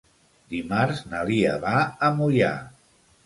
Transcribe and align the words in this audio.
Dimarts 0.53 1.03
na 1.11 1.19
Lia 1.27 1.53
va 1.67 1.75
a 2.07 2.09
Moià. 2.21 2.51